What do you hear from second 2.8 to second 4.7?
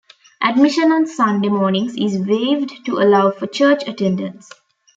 to allow for church attendance.